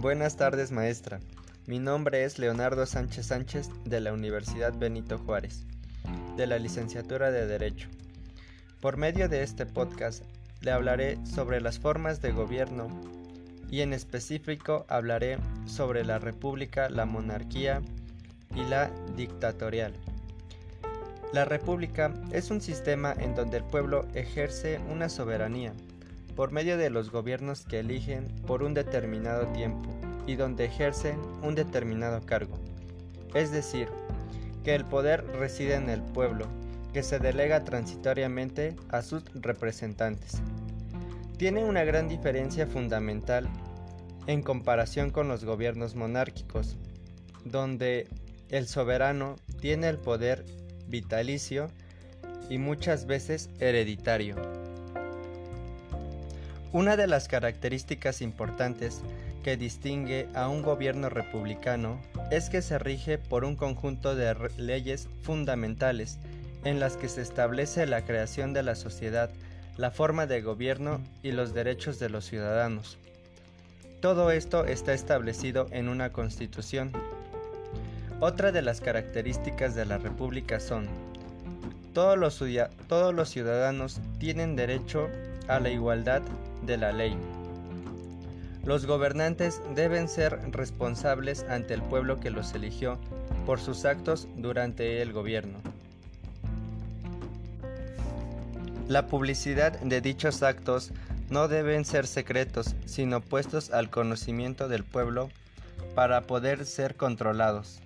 [0.00, 1.18] Buenas tardes, maestra.
[1.66, 5.64] Mi nombre es Leonardo Sánchez Sánchez de la Universidad Benito Juárez,
[6.36, 7.88] de la licenciatura de Derecho.
[8.80, 10.22] Por medio de este podcast
[10.60, 12.86] le hablaré sobre las formas de gobierno
[13.72, 17.82] y en específico hablaré sobre la república, la monarquía
[18.54, 19.94] y la dictatorial.
[21.32, 25.72] La república es un sistema en donde el pueblo ejerce una soberanía
[26.38, 29.90] por medio de los gobiernos que eligen por un determinado tiempo
[30.24, 32.56] y donde ejercen un determinado cargo.
[33.34, 33.88] Es decir,
[34.62, 36.46] que el poder reside en el pueblo,
[36.92, 40.40] que se delega transitoriamente a sus representantes.
[41.38, 43.48] Tiene una gran diferencia fundamental
[44.28, 46.76] en comparación con los gobiernos monárquicos,
[47.44, 48.06] donde
[48.48, 50.44] el soberano tiene el poder
[50.86, 51.66] vitalicio
[52.48, 54.67] y muchas veces hereditario.
[56.72, 59.00] Una de las características importantes
[59.42, 61.98] que distingue a un gobierno republicano
[62.30, 66.18] es que se rige por un conjunto de leyes fundamentales
[66.64, 69.30] en las que se establece la creación de la sociedad,
[69.78, 72.98] la forma de gobierno y los derechos de los ciudadanos.
[74.00, 76.92] Todo esto está establecido en una constitución.
[78.20, 80.86] Otra de las características de la República son,
[81.94, 85.08] todos los, ciudadanos tienen derecho
[85.48, 86.22] a la igualdad
[86.68, 87.16] de la ley.
[88.64, 92.98] Los gobernantes deben ser responsables ante el pueblo que los eligió
[93.46, 95.58] por sus actos durante el gobierno.
[98.86, 100.92] La publicidad de dichos actos
[101.30, 105.30] no deben ser secretos, sino puestos al conocimiento del pueblo
[105.94, 107.80] para poder ser controlados.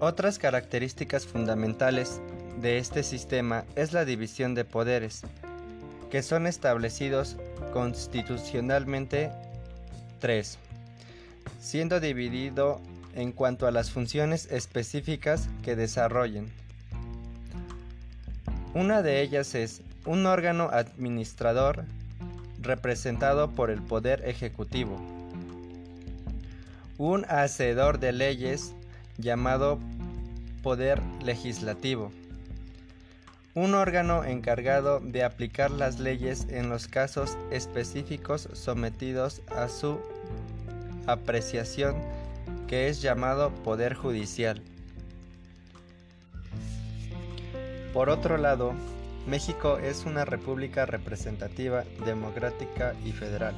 [0.00, 2.20] Otras características fundamentales
[2.60, 5.22] de este sistema es la división de poderes,
[6.10, 7.36] que son establecidos
[7.72, 9.30] constitucionalmente
[10.20, 10.58] tres,
[11.60, 12.80] siendo dividido
[13.14, 16.52] en cuanto a las funciones específicas que desarrollen.
[18.74, 21.84] Una de ellas es un órgano administrador
[22.60, 25.00] representado por el Poder Ejecutivo.
[26.98, 28.72] Un hacedor de leyes
[29.18, 29.78] llamado
[30.62, 32.12] Poder Legislativo.
[33.56, 39.98] Un órgano encargado de aplicar las leyes en los casos específicos sometidos a su
[41.06, 41.96] apreciación
[42.68, 44.60] que es llamado Poder Judicial.
[47.94, 48.74] Por otro lado,
[49.26, 53.54] México es una república representativa, democrática y federal.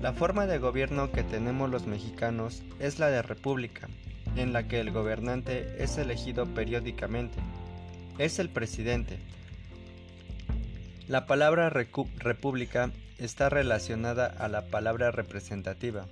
[0.00, 3.86] La forma de gobierno que tenemos los mexicanos es la de república,
[4.34, 7.38] en la que el gobernante es elegido periódicamente.
[8.18, 9.18] Es el presidente.
[11.08, 16.06] La palabra república está relacionada a la palabra representativa,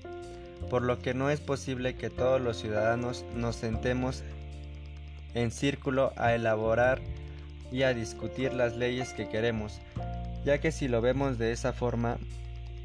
[0.70, 4.24] por lo que no es posible que todos los ciudadanos nos sentemos
[5.34, 7.00] en círculo a elaborar
[7.70, 9.80] y a discutir las leyes que queremos,
[10.44, 12.16] ya que si lo vemos de esa forma,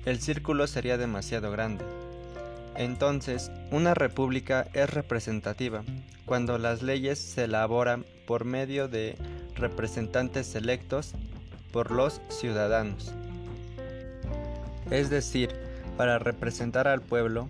[0.05, 1.85] el círculo sería demasiado grande.
[2.77, 5.83] Entonces, una república es representativa,
[6.25, 9.15] cuando las leyes se elaboran por medio de
[9.55, 11.13] representantes electos
[11.71, 13.13] por los ciudadanos.
[14.91, 15.49] Es decir,
[15.97, 17.47] para representar al pueblo,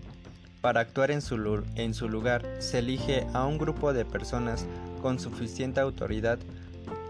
[0.61, 4.65] para actuar en su, lugar, se elige a un grupo de personas
[5.01, 6.39] con suficiente autoridad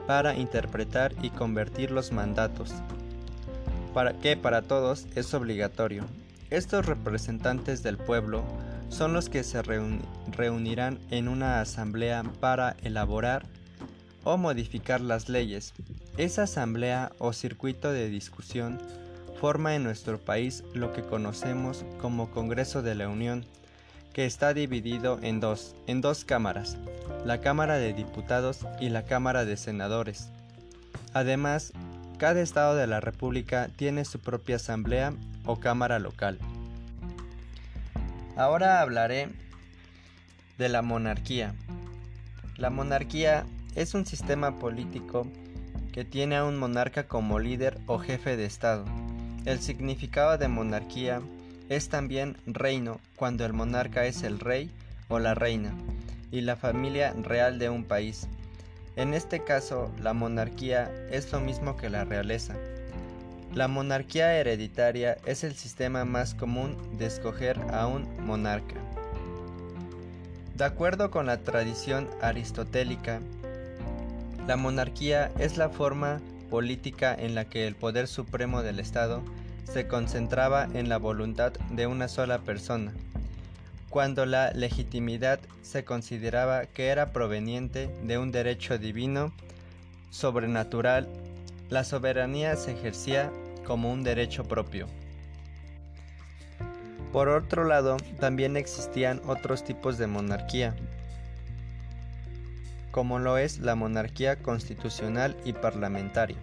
[0.07, 2.73] para interpretar y convertir los mandatos,
[3.93, 6.03] para que para todos es obligatorio.
[6.49, 8.43] Estos representantes del pueblo
[8.89, 13.47] son los que se reunirán en una asamblea para elaborar
[14.23, 15.73] o modificar las leyes.
[16.17, 18.79] Esa asamblea o circuito de discusión
[19.39, 23.45] forma en nuestro país lo que conocemos como Congreso de la Unión,
[24.13, 26.77] que está dividido en dos, en dos cámaras,
[27.25, 30.29] la Cámara de Diputados y la Cámara de Senadores.
[31.13, 31.73] Además,
[32.17, 35.13] cada estado de la República tiene su propia asamblea
[35.45, 36.39] o cámara local.
[38.35, 39.29] Ahora hablaré
[40.57, 41.53] de la monarquía.
[42.57, 43.45] La monarquía
[43.75, 45.27] es un sistema político
[45.91, 48.85] que tiene a un monarca como líder o jefe de Estado.
[49.45, 51.21] El significado de monarquía
[51.69, 54.71] es también reino cuando el monarca es el rey
[55.07, 55.73] o la reina
[56.31, 58.27] y la familia real de un país.
[58.95, 62.55] En este caso, la monarquía es lo mismo que la realeza.
[63.53, 68.75] La monarquía hereditaria es el sistema más común de escoger a un monarca.
[70.55, 73.19] De acuerdo con la tradición aristotélica,
[74.47, 79.21] la monarquía es la forma política en la que el poder supremo del Estado
[79.71, 82.93] se concentraba en la voluntad de una sola persona,
[83.95, 89.31] cuando la legitimidad se consideraba que era proveniente de un derecho divino,
[90.09, 91.07] sobrenatural,
[91.69, 93.31] la soberanía se ejercía
[93.65, 94.87] como un derecho propio.
[97.13, 100.75] Por otro lado, también existían otros tipos de monarquía,
[102.91, 106.35] como lo es la monarquía constitucional y parlamentaria.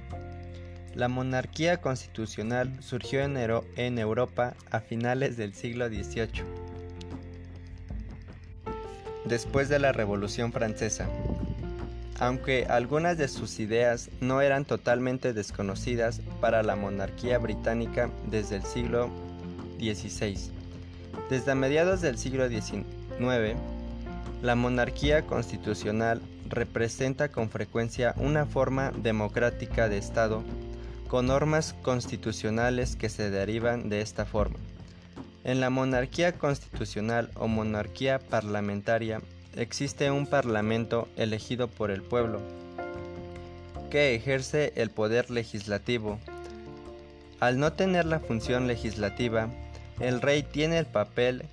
[0.94, 6.61] La monarquía constitucional surgió en, Europa a finales del siglo XVIII,
[9.32, 11.08] después de la Revolución Francesa.
[12.20, 18.64] Aunque algunas de sus ideas no eran totalmente desconocidas para la monarquía británica desde el
[18.64, 19.08] siglo
[19.78, 20.36] XVI.
[21.30, 23.56] Desde mediados del siglo XIX,
[24.42, 26.20] la monarquía constitucional
[26.50, 30.42] representa con frecuencia una forma democrática de Estado
[31.08, 34.58] con normas constitucionales que se derivan de esta forma.
[35.44, 39.20] En la monarquía constitucional o monarquía parlamentaria
[39.56, 42.40] existe un parlamento elegido por el pueblo,
[43.90, 46.20] que ejerce el poder legislativo.
[47.40, 49.48] Al no tener la función legislativa,
[49.98, 51.44] el rey tiene el papel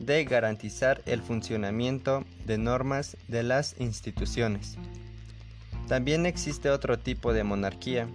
[0.00, 4.76] de garantizar el funcionamiento de normas de las instituciones.
[5.86, 8.08] También existe otro tipo de monarquía,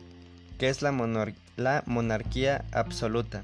[0.57, 0.91] que es la,
[1.55, 3.43] la monarquía absoluta.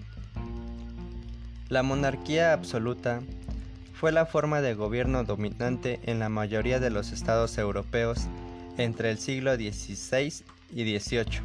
[1.70, 3.22] La monarquía absoluta
[3.94, 8.22] fue la forma de gobierno dominante en la mayoría de los estados europeos
[8.80, 10.34] entre el siglo XVI
[10.74, 11.42] y XVIII.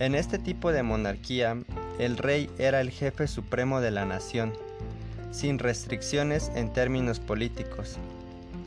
[0.00, 1.56] En este tipo de monarquía,
[2.00, 4.52] el rey era el jefe supremo de la nación,
[5.30, 7.98] sin restricciones en términos políticos,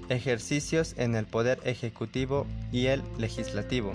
[0.07, 3.92] ejercicios en el poder ejecutivo y el legislativo.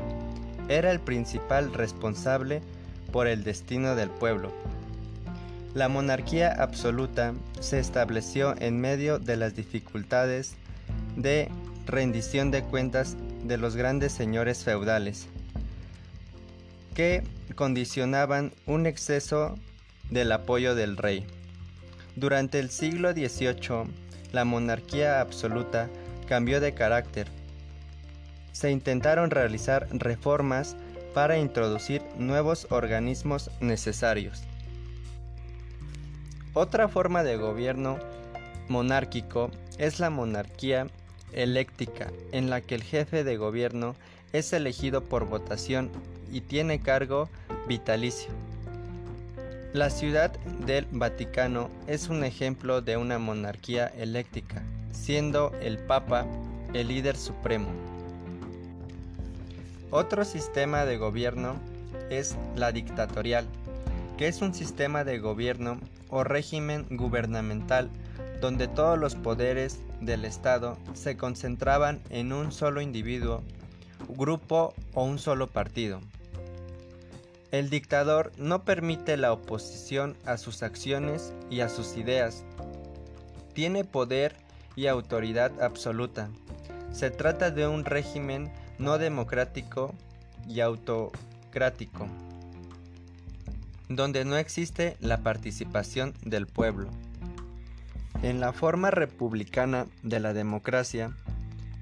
[0.69, 2.61] Era el principal responsable
[3.11, 4.53] por el destino del pueblo.
[5.77, 10.55] La monarquía absoluta se estableció en medio de las dificultades
[11.17, 11.51] de
[11.85, 13.15] rendición de cuentas
[13.45, 15.27] de los grandes señores feudales,
[16.95, 17.25] que
[17.57, 19.55] condicionaban un exceso
[20.09, 21.27] del apoyo del rey.
[22.15, 23.85] Durante el siglo XVIII,
[24.33, 25.91] la monarquía absoluta
[26.27, 27.29] cambió de carácter.
[28.53, 30.75] Se intentaron realizar reformas
[31.13, 34.43] para introducir nuevos organismos necesarios.
[36.59, 37.99] Otra forma de gobierno
[38.71, 40.87] monárquico es la monarquía
[41.35, 43.95] eléctrica, en la que el jefe de gobierno
[44.33, 45.91] es elegido por votación
[46.33, 47.29] y tiene cargo
[47.69, 48.31] vitalicio.
[49.75, 50.33] La ciudad
[50.65, 54.63] del Vaticano es un ejemplo de una monarquía eléctrica,
[54.93, 56.25] siendo el Papa
[56.73, 57.69] el líder supremo.
[59.91, 61.57] Otro sistema de gobierno
[62.09, 63.45] es la dictatorial,
[64.17, 65.79] que es un sistema de gobierno
[66.11, 67.91] o régimen gubernamental
[68.41, 73.43] donde todos los poderes del Estado se concentraban en un solo individuo,
[74.09, 76.01] grupo o un solo partido.
[77.51, 82.45] El dictador no permite la oposición a sus acciones y a sus ideas.
[83.55, 84.37] Tiene poder
[84.75, 86.29] y autoridad absoluta.
[86.93, 89.95] Se trata de un régimen no democrático
[90.47, 92.09] y autocrático,
[93.89, 96.89] donde no existe la participación del pueblo.
[98.23, 101.13] En la forma republicana de la democracia,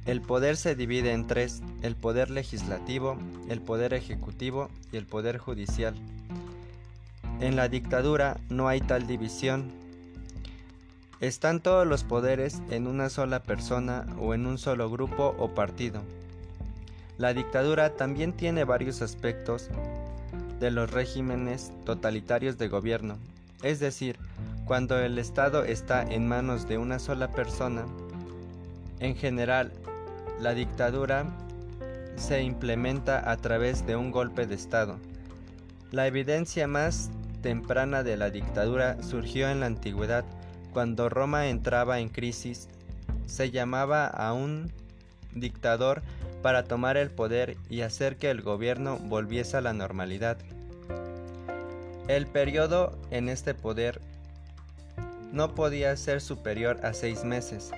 [0.05, 3.17] el poder se divide en tres, el poder legislativo,
[3.49, 5.95] el poder ejecutivo y el poder judicial.
[7.41, 9.73] En la dictadura no hay tal división.
[11.21, 16.03] Están todos los poderes en una sola persona o en un solo grupo o partido.
[17.17, 19.71] La dictadura también tiene varios aspectos
[20.61, 23.19] de los regímenes totalitarios de gobierno,
[23.63, 24.19] es decir,
[24.67, 27.85] cuando el Estado está en manos de una sola persona,
[29.01, 29.73] en general
[30.41, 31.27] la dictadura
[32.17, 34.99] se implementa a través de un golpe de Estado.
[35.91, 37.11] La evidencia más
[37.43, 40.25] temprana de la dictadura surgió en la antigüedad,
[40.73, 42.69] cuando Roma entraba en crisis.
[43.27, 44.73] Se llamaba a un
[45.35, 46.03] dictador
[46.45, 50.37] para tomar el poder y hacer que el gobierno volviese a la normalidad.
[52.07, 54.03] El periodo en este poder
[55.33, 57.71] no podía ser superior a seis meses.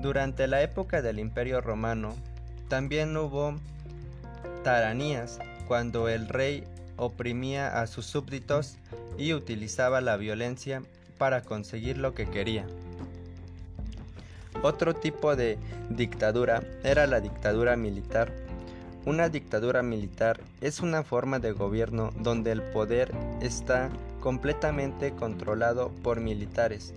[0.00, 2.14] Durante la época del Imperio Romano,
[2.68, 3.54] también hubo
[4.64, 6.64] taranías, cuando el rey
[6.96, 8.78] oprimía a sus súbditos
[9.18, 10.82] y utilizaba la violencia
[11.18, 12.64] para conseguir lo que quería.
[14.62, 15.58] Otro tipo de
[15.90, 18.32] dictadura era la dictadura militar,
[19.04, 23.90] Una dictadura militar es una forma de gobierno donde el poder está
[24.20, 26.94] completamente controlado por militares.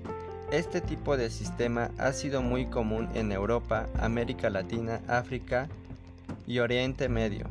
[0.52, 5.68] Este tipo de sistema ha sido muy común en Europa, América Latina, África
[6.46, 7.48] y Oriente Medio.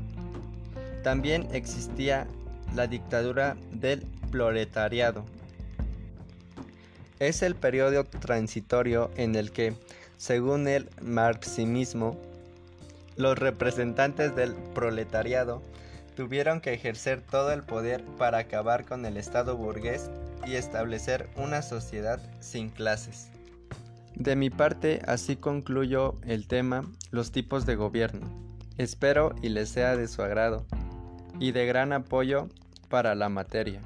[1.02, 2.28] También existía
[2.76, 5.24] la dictadura del proletariado.
[7.18, 9.74] Es el periodo transitorio en el que,
[10.16, 12.16] según el marxismo,
[13.16, 15.62] los representantes del proletariado
[16.16, 20.10] tuvieron que ejercer todo el poder para acabar con el Estado burgués
[20.46, 23.28] y establecer una sociedad sin clases.
[24.14, 28.28] De mi parte, así concluyo el tema Los tipos de gobierno.
[28.78, 30.66] Espero y les sea de su agrado
[31.40, 32.48] y de gran apoyo
[32.88, 33.80] para la materia.